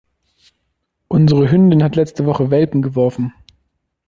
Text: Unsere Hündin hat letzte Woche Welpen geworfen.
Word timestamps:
Unsere 1.09 1.51
Hündin 1.51 1.83
hat 1.83 1.95
letzte 1.95 2.25
Woche 2.25 2.49
Welpen 2.49 2.81
geworfen. 2.81 3.35